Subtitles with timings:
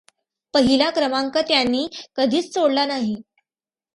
[0.53, 3.15] पहिला क्रमांक त्यांनी कधीच सोडला नाही.